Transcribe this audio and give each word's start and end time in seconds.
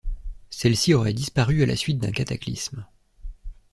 Celle-ci 0.49 0.95
aurait 0.95 1.13
disparu 1.13 1.61
à 1.61 1.67
la 1.67 1.75
suite 1.75 1.99
d'un 1.99 2.09
cataclysme. 2.11 2.87